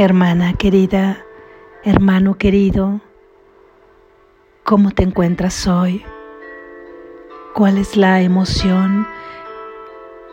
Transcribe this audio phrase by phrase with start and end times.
[0.00, 1.26] Hermana querida,
[1.82, 3.00] hermano querido,
[4.62, 6.04] ¿cómo te encuentras hoy?
[7.52, 9.08] ¿Cuál es la emoción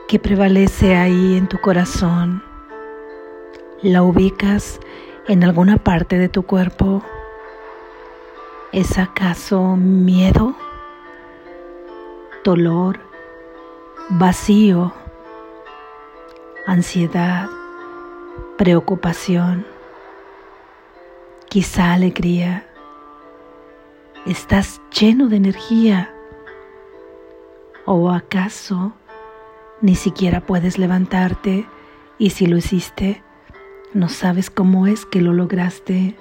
[0.07, 2.43] que prevalece ahí en tu corazón?
[3.81, 4.79] ¿La ubicas
[5.28, 7.03] en alguna parte de tu cuerpo?
[8.71, 10.55] ¿Es acaso miedo?
[12.43, 12.99] ¿Dolor?
[14.11, 14.93] ¿Vacío?
[16.67, 17.49] ¿Ansiedad?
[18.58, 19.66] Preocupación,
[21.49, 22.66] quizá alegría.
[24.25, 26.13] ¿Estás lleno de energía?
[27.85, 28.93] ¿O acaso
[29.81, 31.67] ni siquiera puedes levantarte
[32.17, 33.21] y si lo hiciste,
[33.93, 36.15] no sabes cómo es que lo lograste?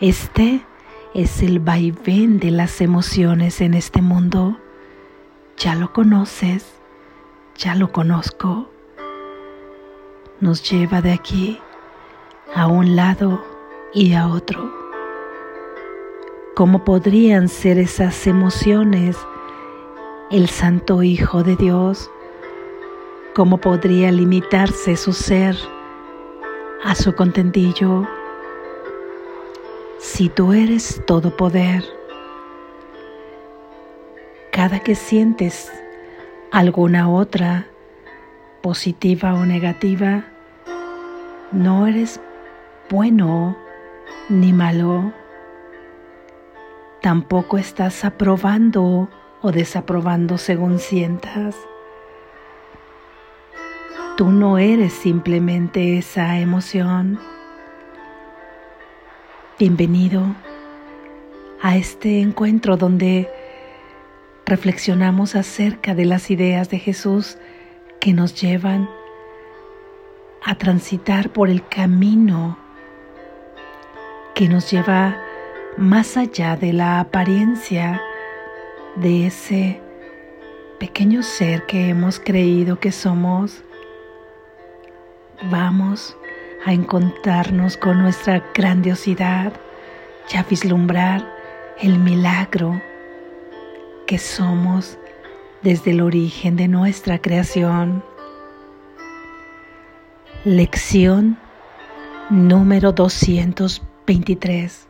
[0.00, 0.64] Este
[1.14, 4.56] es el vaivén de las emociones en este mundo.
[5.58, 6.64] Ya lo conoces,
[7.56, 8.71] ya lo conozco
[10.42, 11.60] nos lleva de aquí
[12.52, 13.44] a un lado
[13.94, 14.72] y a otro.
[16.56, 19.16] ¿Cómo podrían ser esas emociones
[20.32, 22.10] el Santo Hijo de Dios?
[23.36, 25.56] ¿Cómo podría limitarse su ser
[26.82, 28.04] a su contentillo?
[29.98, 31.84] Si tú eres todo poder,
[34.50, 35.70] cada que sientes
[36.50, 37.68] alguna otra,
[38.60, 40.31] positiva o negativa,
[41.52, 42.20] no eres
[42.90, 43.56] bueno
[44.28, 45.12] ni malo.
[47.00, 49.08] Tampoco estás aprobando
[49.42, 51.56] o desaprobando según sientas.
[54.16, 57.18] Tú no eres simplemente esa emoción.
[59.58, 60.34] Bienvenido
[61.60, 63.30] a este encuentro donde
[64.46, 67.38] reflexionamos acerca de las ideas de Jesús
[68.00, 68.88] que nos llevan
[70.44, 72.58] a transitar por el camino
[74.34, 75.16] que nos lleva
[75.76, 78.00] más allá de la apariencia
[78.96, 79.80] de ese
[80.78, 83.62] pequeño ser que hemos creído que somos.
[85.50, 86.16] Vamos
[86.64, 89.52] a encontrarnos con nuestra grandiosidad
[90.32, 91.26] y a vislumbrar
[91.80, 92.80] el milagro
[94.06, 94.98] que somos
[95.62, 98.04] desde el origen de nuestra creación.
[100.44, 101.38] Lección
[102.28, 104.88] número 223.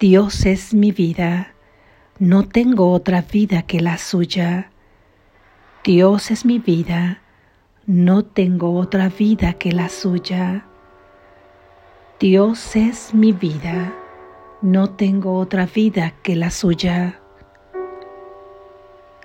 [0.00, 1.52] Dios es mi vida,
[2.18, 4.70] no tengo otra vida que la suya.
[5.84, 7.20] Dios es mi vida,
[7.84, 10.64] no tengo otra vida que la suya.
[12.18, 13.92] Dios es mi vida,
[14.62, 17.20] no tengo otra vida que la suya.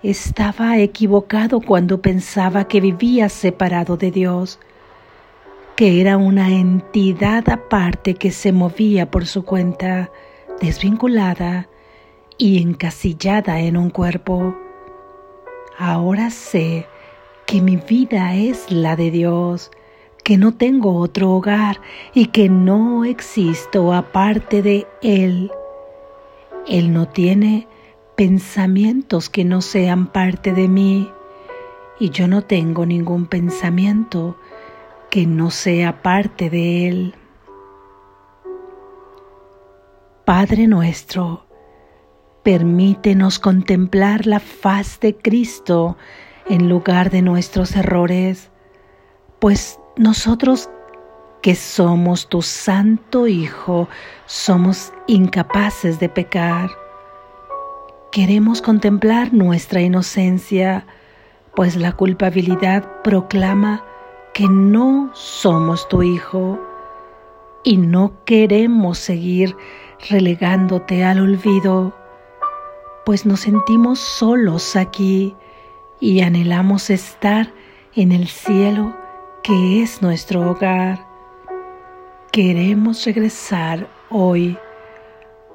[0.03, 4.59] Estaba equivocado cuando pensaba que vivía separado de Dios,
[5.75, 10.09] que era una entidad aparte que se movía por su cuenta,
[10.59, 11.69] desvinculada
[12.39, 14.57] y encasillada en un cuerpo.
[15.77, 16.87] Ahora sé
[17.45, 19.69] que mi vida es la de Dios,
[20.23, 21.79] que no tengo otro hogar
[22.15, 25.51] y que no existo aparte de Él.
[26.67, 27.67] Él no tiene
[28.21, 31.11] pensamientos que no sean parte de mí
[31.99, 34.37] y yo no tengo ningún pensamiento
[35.09, 37.15] que no sea parte de Él.
[40.23, 41.47] Padre nuestro,
[42.43, 45.97] permítenos contemplar la faz de Cristo
[46.47, 48.51] en lugar de nuestros errores,
[49.39, 50.69] pues nosotros
[51.41, 53.89] que somos tu Santo Hijo,
[54.27, 56.69] somos incapaces de pecar.
[58.11, 60.85] Queremos contemplar nuestra inocencia,
[61.55, 63.85] pues la culpabilidad proclama
[64.33, 66.59] que no somos tu hijo
[67.63, 69.55] y no queremos seguir
[70.09, 71.95] relegándote al olvido,
[73.05, 75.33] pues nos sentimos solos aquí
[76.01, 77.53] y anhelamos estar
[77.95, 78.93] en el cielo
[79.41, 81.07] que es nuestro hogar.
[82.33, 84.57] Queremos regresar hoy.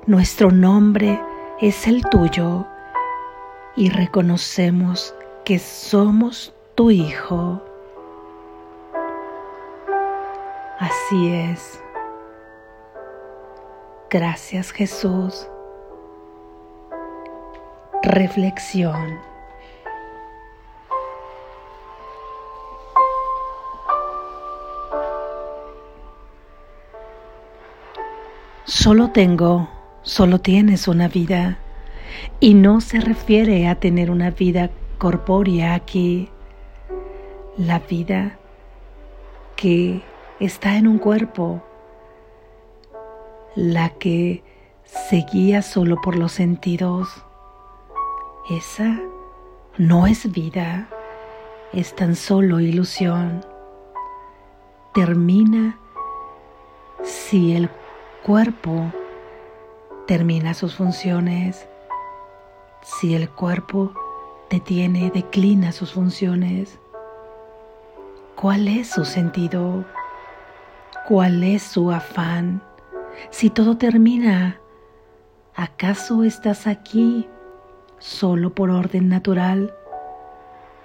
[0.07, 1.21] Nuestro nombre
[1.61, 2.67] es el tuyo
[3.77, 5.15] y reconocemos
[5.45, 7.63] que somos tu Hijo.
[10.79, 11.81] Así es.
[14.11, 15.49] Gracias Jesús.
[18.03, 19.19] Reflexión.
[28.65, 29.76] Solo tengo
[30.07, 31.59] Solo tienes una vida
[32.39, 36.31] y no se refiere a tener una vida corpórea aquí.
[37.59, 38.39] La vida
[39.57, 40.03] que
[40.39, 41.61] está en un cuerpo,
[43.57, 44.45] la que
[44.85, 47.09] se guía solo por los sentidos.
[48.49, 49.01] Esa
[49.77, 50.89] no es vida,
[51.73, 53.45] es tan solo ilusión.
[54.95, 55.81] Termina
[57.03, 57.69] si el
[58.23, 58.93] cuerpo
[60.07, 61.67] termina sus funciones,
[62.83, 63.93] si el cuerpo
[64.51, 66.79] detiene, declina sus funciones.
[68.37, 69.85] ¿Cuál es su sentido?
[71.09, 72.63] ¿Cuál es su afán?
[73.31, 74.61] Si todo termina,
[75.57, 77.29] ¿acaso estás aquí
[77.99, 79.75] solo por orden natural?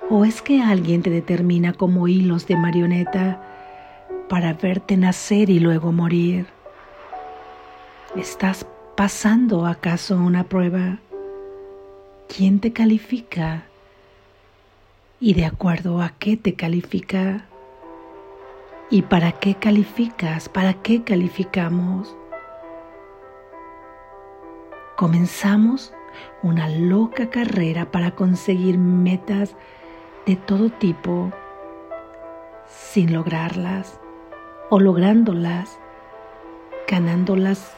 [0.10, 3.40] ¿O es que alguien te determina como hilos de marioneta
[4.30, 6.48] para verte nacer y luego morir?
[8.16, 8.66] ¿Estás
[9.02, 11.00] pasando acaso una prueba?
[12.28, 13.64] ¿Quién te califica?
[15.20, 17.46] ¿Y de acuerdo a qué te califica?
[18.92, 20.50] ¿Y para qué calificas?
[20.50, 22.16] ¿Para qué calificamos?
[24.98, 25.92] Comenzamos
[26.44, 29.56] una loca carrera para conseguir metas
[30.28, 31.32] de todo tipo
[32.68, 34.00] sin lograrlas
[34.70, 35.80] o lográndolas,
[36.88, 37.76] ganándolas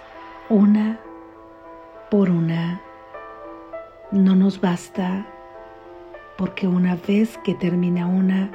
[0.50, 1.00] una
[2.14, 2.80] por una.
[4.12, 5.26] No nos basta
[6.38, 8.52] porque una vez que termina una,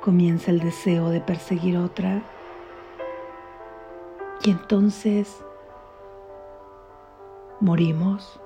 [0.00, 2.20] comienza el deseo de perseguir otra.
[4.42, 5.44] Y entonces
[7.60, 8.40] morimos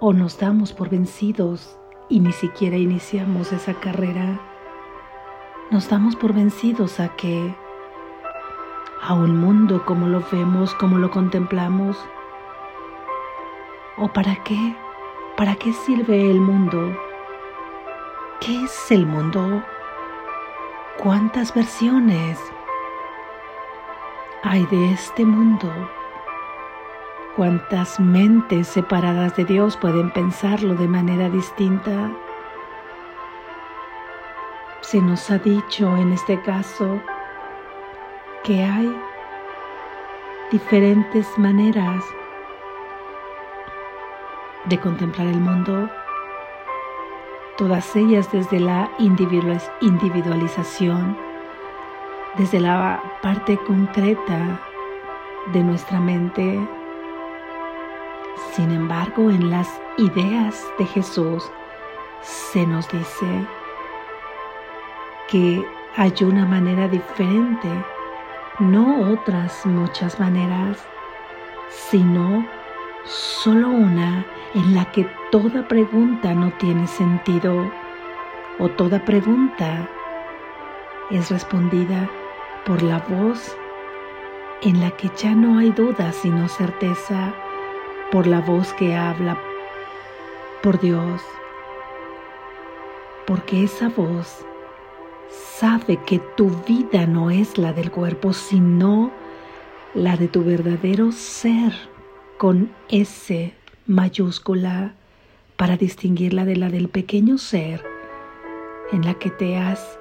[0.00, 1.78] o nos damos por vencidos
[2.08, 4.40] y ni siquiera iniciamos esa carrera.
[5.70, 7.54] Nos damos por vencidos a que
[9.02, 11.98] a un mundo como lo vemos, como lo contemplamos.
[13.96, 14.74] ¿O para qué?
[15.36, 16.98] ¿Para qué sirve el mundo?
[18.40, 19.62] ¿Qué es el mundo?
[20.98, 22.40] ¿Cuántas versiones
[24.42, 25.70] hay de este mundo?
[27.36, 32.10] ¿Cuántas mentes separadas de Dios pueden pensarlo de manera distinta?
[34.80, 37.00] Se nos ha dicho en este caso
[38.42, 38.92] que hay
[40.50, 42.04] diferentes maneras
[44.66, 45.90] de contemplar el mundo,
[47.56, 51.16] todas ellas desde la individualización,
[52.36, 54.60] desde la parte concreta
[55.52, 56.58] de nuestra mente,
[58.52, 59.68] sin embargo, en las
[59.98, 61.50] ideas de Jesús
[62.22, 63.46] se nos dice
[65.28, 65.62] que
[65.96, 67.68] hay una manera diferente,
[68.58, 70.82] no otras muchas maneras,
[71.68, 72.46] sino
[73.04, 77.70] solo una en la que toda pregunta no tiene sentido
[78.58, 79.88] o toda pregunta
[81.10, 82.08] es respondida
[82.64, 83.56] por la voz
[84.62, 87.34] en la que ya no hay duda sino certeza
[88.10, 89.36] por la voz que habla
[90.62, 91.20] por Dios,
[93.26, 94.46] porque esa voz
[95.28, 99.10] sabe que tu vida no es la del cuerpo, sino
[99.92, 101.74] la de tu verdadero ser
[102.38, 103.52] con S
[103.86, 104.94] mayúscula
[105.56, 107.84] para distinguirla de la del pequeño ser
[108.92, 109.98] en la que te has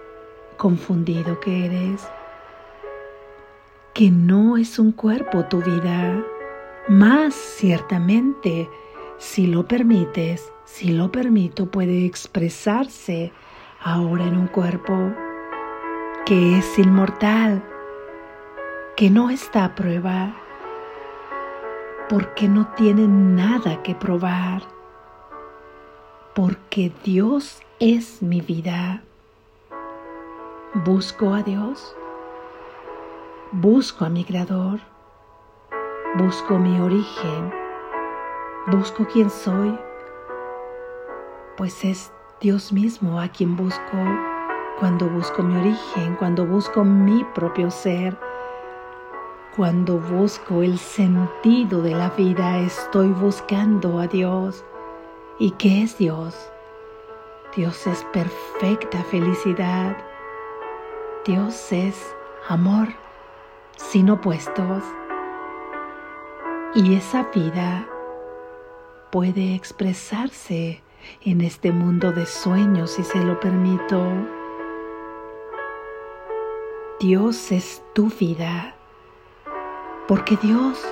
[0.57, 2.07] confundido que eres,
[3.94, 6.23] que no es un cuerpo tu vida,
[6.87, 8.69] más ciertamente,
[9.18, 13.31] si lo permites, si lo permito, puede expresarse
[13.81, 15.13] ahora en un cuerpo
[16.25, 17.63] que es inmortal,
[18.95, 20.35] que no está a prueba,
[22.10, 24.64] porque no tiene nada que probar,
[26.36, 29.02] porque Dios es mi vida.
[30.86, 31.95] Busco a Dios,
[33.52, 34.80] busco a mi Creador.
[36.16, 37.52] Busco mi origen,
[38.68, 39.76] busco quién soy,
[41.57, 43.98] pues es Dios mismo a quien busco
[44.78, 48.16] cuando busco mi origen, cuando busco mi propio ser,
[49.56, 54.66] cuando busco el sentido de la vida, estoy buscando a Dios.
[55.38, 56.36] ¿Y qué es Dios?
[57.56, 59.95] Dios es perfecta felicidad.
[61.26, 62.16] Dios es
[62.50, 62.88] amor
[63.78, 64.83] sin opuestos.
[66.74, 67.88] Y esa vida
[69.12, 70.81] puede expresarse
[71.22, 74.04] en este mundo de sueños si se lo permito.
[77.00, 78.76] Dios es tu vida,
[80.07, 80.83] porque Dios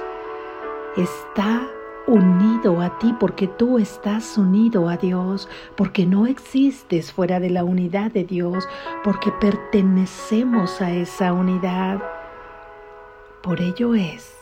[0.98, 1.68] está
[2.08, 7.64] unido a ti, porque tú estás unido a Dios, porque no existes fuera de la
[7.64, 8.68] unidad de Dios,
[9.04, 12.02] porque pertenecemos a esa unidad.
[13.44, 14.36] Por ello es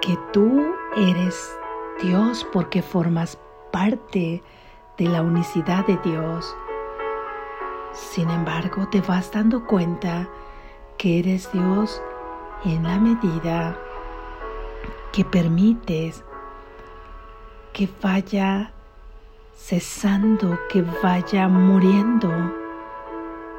[0.00, 1.56] que tú eres
[2.02, 3.38] Dios porque formas
[3.70, 4.42] parte
[4.98, 6.56] de la unicidad de Dios.
[7.92, 10.28] Sin embargo, te vas dando cuenta
[10.96, 12.00] que eres Dios
[12.64, 13.76] en la medida
[15.12, 16.24] que permites
[17.72, 18.72] que vaya
[19.56, 22.30] cesando, que vaya muriendo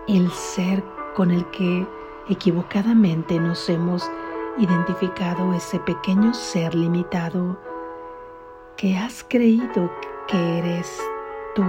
[0.08, 0.84] el ser
[1.15, 1.88] con el que
[2.29, 4.10] equivocadamente nos hemos
[4.58, 7.58] identificado, ese pequeño ser limitado
[8.77, 9.91] que has creído
[10.27, 11.00] que eres
[11.55, 11.63] tú.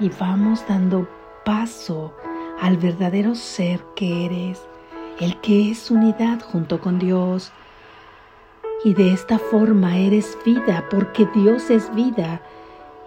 [0.00, 1.06] Y vamos dando
[1.44, 2.12] paso
[2.60, 4.66] al verdadero ser que eres,
[5.20, 7.52] el que es unidad junto con Dios,
[8.84, 12.42] y de esta forma eres vida, porque Dios es vida.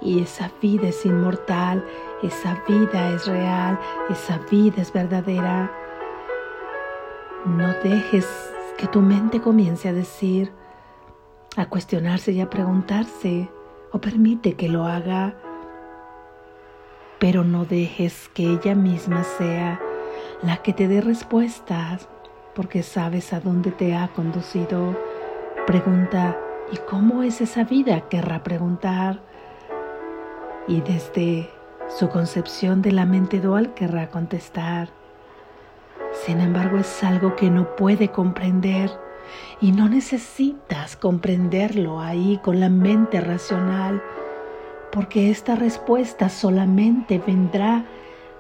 [0.02, 1.86] Y esa vida es inmortal,
[2.24, 5.72] esa vida es real, esa vida es verdadera.
[7.46, 8.28] No dejes
[8.78, 10.52] que tu mente comience a decir,
[11.56, 13.50] a cuestionarse y a preguntarse,
[13.92, 15.36] o permite que lo haga,
[17.20, 19.80] pero no dejes que ella misma sea
[20.42, 22.08] la que te dé respuestas,
[22.56, 24.96] porque sabes a dónde te ha conducido
[25.68, 26.40] Pregunta,
[26.72, 28.08] ¿y cómo es esa vida?
[28.08, 29.20] Querrá preguntar.
[30.66, 31.50] Y desde
[31.90, 34.88] su concepción de la mente dual querrá contestar.
[36.26, 38.90] Sin embargo, es algo que no puede comprender
[39.60, 44.02] y no necesitas comprenderlo ahí con la mente racional,
[44.94, 47.84] porque esta respuesta solamente vendrá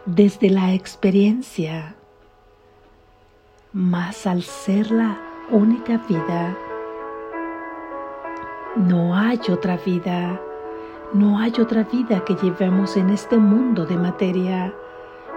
[0.07, 1.93] desde la experiencia.
[3.73, 5.17] Mas al ser la
[5.51, 6.57] única vida,
[8.77, 10.39] no hay otra vida,
[11.13, 14.73] no hay otra vida que llevemos en este mundo de materia.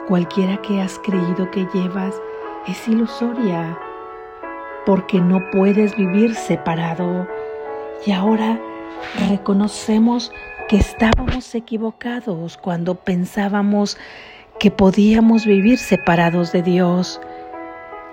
[0.06, 2.14] Cualquiera que has creído que llevas
[2.68, 3.76] es ilusoria,
[4.86, 7.26] porque no puedes vivir separado.
[8.06, 8.60] Y ahora
[9.28, 10.32] reconocemos
[10.68, 13.98] que estábamos equivocados cuando pensábamos
[14.60, 17.18] que podíamos vivir separados de Dios,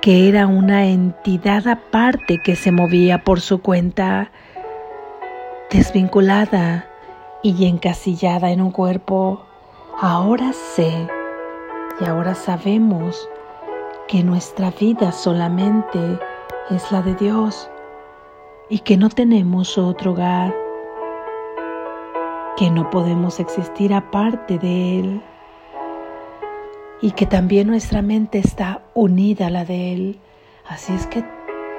[0.02, 4.32] que era una entidad aparte que se movía por su cuenta
[5.70, 6.88] desvinculada
[7.44, 9.46] y encasillada en un cuerpo,
[10.00, 11.10] ahora sé
[12.00, 13.28] y ahora sabemos
[14.08, 16.00] que nuestra vida solamente
[16.70, 17.70] es la de Dios
[18.70, 20.56] y que no tenemos otro hogar,
[22.56, 25.22] que no podemos existir aparte de Él
[27.02, 30.20] y que también nuestra mente está unida a la de Él.
[30.68, 31.24] Así es que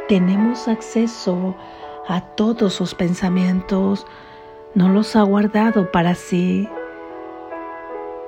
[0.09, 1.57] tenemos acceso
[2.07, 4.07] a todos sus pensamientos,
[4.75, 6.69] no los ha guardado para sí.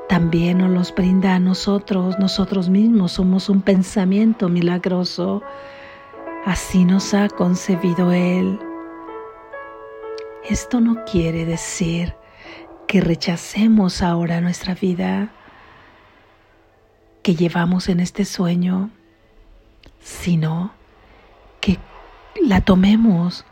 [0.09, 5.42] También nos los brinda a nosotros, nosotros mismos somos un pensamiento milagroso.
[6.44, 8.59] Así nos ha concebido Él.
[10.49, 12.14] Esto no quiere decir
[12.88, 15.30] que rechacemos ahora nuestra vida
[17.22, 18.90] que llevamos en este sueño,
[20.00, 20.72] sino
[21.60, 21.78] que
[22.42, 23.44] la tomemos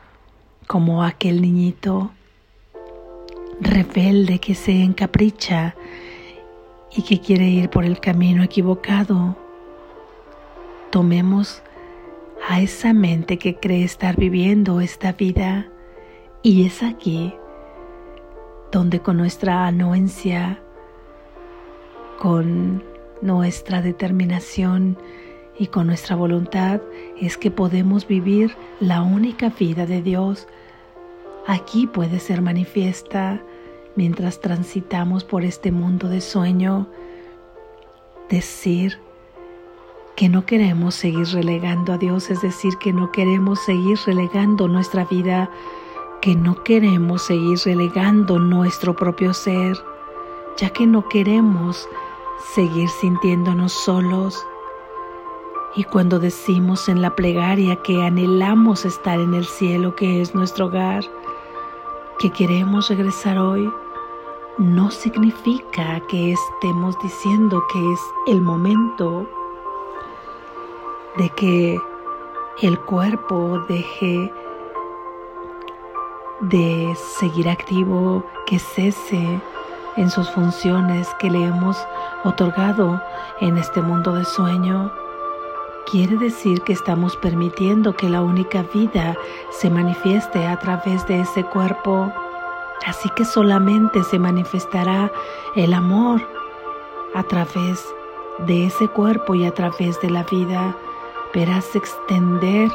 [0.66, 2.10] como aquel niñito
[3.60, 5.74] rebelde que se encapricha
[6.94, 9.36] y que quiere ir por el camino equivocado.
[10.90, 11.62] Tomemos
[12.48, 15.68] a esa mente que cree estar viviendo esta vida
[16.42, 17.34] y es aquí
[18.70, 20.60] donde con nuestra anuencia,
[22.18, 22.82] con
[23.22, 24.98] nuestra determinación
[25.58, 26.80] y con nuestra voluntad
[27.20, 30.46] es que podemos vivir la única vida de Dios
[31.48, 33.42] aquí puede ser manifiesta
[33.96, 36.86] mientras transitamos por este mundo de sueño.
[38.28, 38.98] Decir
[40.14, 45.04] que no queremos seguir relegando a Dios, es decir, que no queremos seguir relegando nuestra
[45.06, 45.50] vida,
[46.20, 49.76] que no queremos seguir relegando nuestro propio ser,
[50.58, 51.88] ya que no queremos
[52.54, 54.46] seguir sintiéndonos solos.
[55.74, 60.66] Y cuando decimos en la plegaria que anhelamos estar en el cielo, que es nuestro
[60.66, 61.04] hogar,
[62.18, 63.70] que queremos regresar hoy
[64.58, 69.24] no significa que estemos diciendo que es el momento
[71.16, 71.80] de que
[72.62, 74.32] el cuerpo deje
[76.40, 79.40] de seguir activo, que cese
[79.98, 81.76] en sus funciones que le hemos
[82.22, 83.02] otorgado
[83.40, 84.92] en este mundo de sueño.
[85.90, 89.16] quiere decir que estamos permitiendo que la única vida
[89.50, 92.12] se manifieste a través de ese cuerpo.
[92.86, 95.10] Así que solamente se manifestará
[95.56, 96.20] el amor
[97.14, 97.82] a través
[98.46, 100.76] de ese cuerpo y a través de la vida.
[101.34, 102.70] Verás extender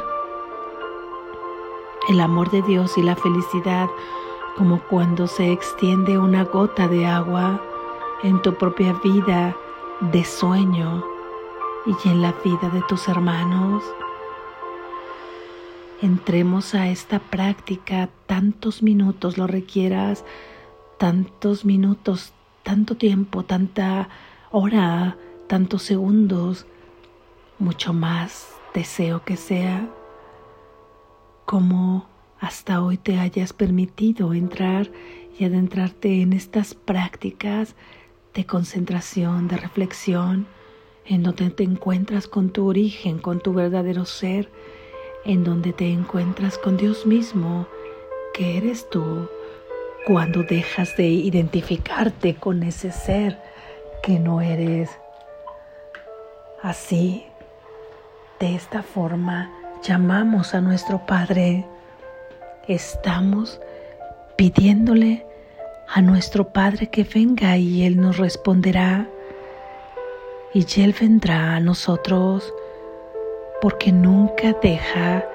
[2.08, 3.88] el amor de Dios y la felicidad
[4.56, 7.60] como cuando se extiende una gota de agua
[8.22, 9.56] en tu propia vida
[10.00, 11.04] de sueño
[11.86, 13.84] y en la vida de tus hermanos.
[16.00, 20.24] Entremos a esta práctica tantos minutos lo requieras,
[20.98, 22.32] tantos minutos,
[22.62, 24.08] tanto tiempo, tanta
[24.50, 25.16] hora,
[25.48, 26.66] tantos segundos,
[27.58, 29.88] mucho más deseo que sea
[31.44, 32.06] como
[32.44, 34.90] hasta hoy te hayas permitido entrar
[35.38, 37.74] y adentrarte en estas prácticas
[38.34, 40.46] de concentración, de reflexión,
[41.06, 44.50] en donde te encuentras con tu origen, con tu verdadero ser,
[45.24, 47.66] en donde te encuentras con Dios mismo,
[48.34, 49.26] que eres tú,
[50.06, 53.40] cuando dejas de identificarte con ese ser
[54.02, 54.90] que no eres.
[56.62, 57.24] Así,
[58.38, 59.50] de esta forma,
[59.82, 61.64] llamamos a nuestro Padre.
[62.68, 63.60] Estamos
[64.36, 65.26] pidiéndole
[65.86, 69.06] a nuestro Padre que venga y Él nos responderá.
[70.54, 72.50] Y Él vendrá a nosotros
[73.60, 75.26] porque nunca deja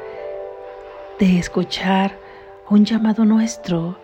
[1.20, 2.18] de escuchar
[2.68, 3.96] un llamado nuestro.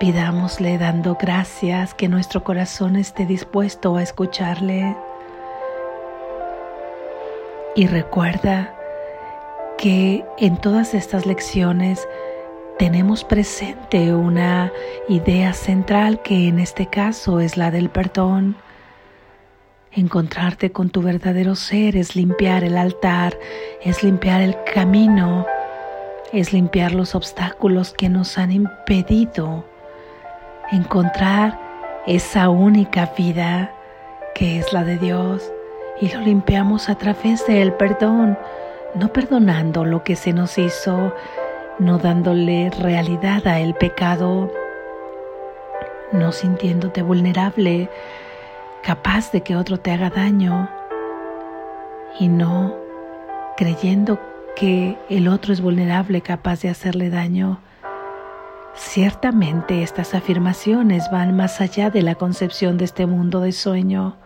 [0.00, 4.96] Pidámosle dando gracias que nuestro corazón esté dispuesto a escucharle.
[7.76, 8.74] Y recuerda
[9.82, 12.08] que en todas estas lecciones
[12.78, 14.72] tenemos presente una
[15.08, 18.54] idea central que en este caso es la del perdón.
[19.90, 23.36] Encontrarte con tu verdadero ser es limpiar el altar,
[23.82, 25.46] es limpiar el camino,
[26.32, 29.64] es limpiar los obstáculos que nos han impedido
[30.70, 31.58] encontrar
[32.06, 33.74] esa única vida
[34.36, 35.52] que es la de Dios
[36.00, 38.38] y lo limpiamos a través del perdón,
[38.94, 41.14] no perdonando lo que se nos hizo,
[41.78, 44.52] no dándole realidad a el pecado,
[46.12, 47.88] no sintiéndote vulnerable,
[48.82, 50.68] capaz de que otro te haga daño
[52.18, 52.74] y no
[53.56, 54.20] creyendo
[54.56, 57.60] que el otro es vulnerable, capaz de hacerle daño.
[58.74, 64.16] Ciertamente estas afirmaciones van más allá de la concepción de este mundo de sueño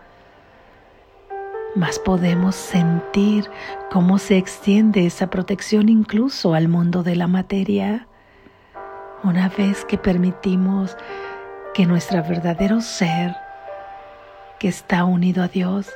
[1.77, 3.51] más podemos sentir
[3.91, 8.09] cómo se extiende esa protección incluso al mundo de la materia.
[9.23, 10.97] Una vez que permitimos
[11.75, 13.37] que nuestro verdadero ser,
[14.59, 15.93] que está unido a Dios,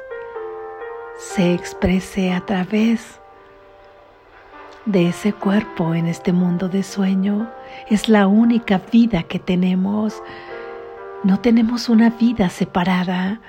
[1.18, 3.18] se exprese a través
[4.84, 7.50] de ese cuerpo en este mundo de sueño,
[7.88, 10.22] es la única vida que tenemos.
[11.24, 13.40] No tenemos una vida separada,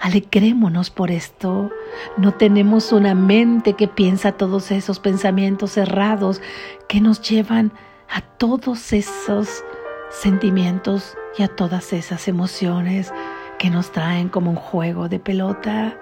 [0.00, 1.70] Alegrémonos por esto.
[2.16, 6.40] No tenemos una mente que piensa todos esos pensamientos errados
[6.88, 7.70] que nos llevan
[8.08, 9.62] a todos esos
[10.08, 13.12] sentimientos y a todas esas emociones
[13.58, 15.98] que nos traen como un juego de pelota.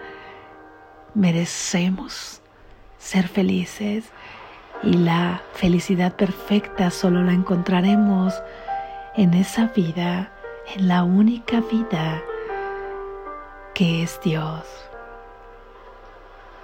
[1.14, 2.40] Merecemos
[2.98, 4.04] ser felices
[4.84, 8.32] y la felicidad perfecta solo la encontraremos
[9.16, 10.30] en esa vida,
[10.76, 12.22] en la única vida
[13.78, 14.66] que es Dios.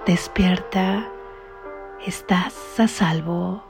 [0.04, 1.08] Despierta,
[2.04, 3.62] estás a salvo.